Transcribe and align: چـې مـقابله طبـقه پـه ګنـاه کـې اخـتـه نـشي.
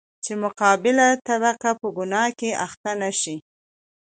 چـې 0.23 0.33
مـقابله 0.43 1.07
طبـقه 1.27 1.71
پـه 1.79 1.87
ګنـاه 1.97 2.29
کـې 2.39 2.49
اخـتـه 2.65 2.91
نـشي. 3.01 3.35